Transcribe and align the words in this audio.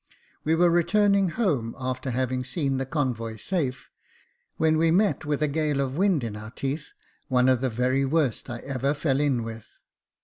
We 0.43 0.55
were 0.55 0.71
returning 0.71 1.29
home, 1.29 1.75
after 1.79 2.09
having 2.09 2.43
seen 2.43 2.79
the 2.79 2.87
convoy 2.87 3.35
safe, 3.37 3.91
when 4.57 4.79
we 4.79 4.89
met 4.89 5.25
with 5.25 5.43
a 5.43 5.47
gale 5.47 5.79
of 5.79 5.95
wind 5.95 6.23
in 6.23 6.35
our 6.35 6.49
teeth, 6.49 6.93
one 7.27 7.47
of 7.47 7.61
the 7.61 7.69
very 7.69 8.03
worst 8.03 8.49
I 8.49 8.61
ever 8.61 8.95
fell 8.95 9.19
in 9.19 9.43
with. 9.43 9.67